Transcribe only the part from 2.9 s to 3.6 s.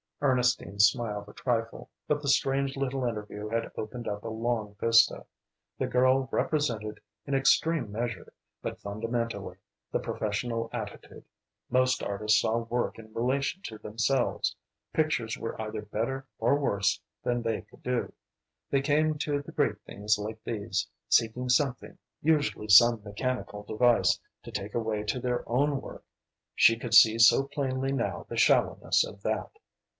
interview